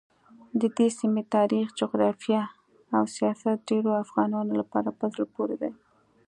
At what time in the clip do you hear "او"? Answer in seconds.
2.95-3.03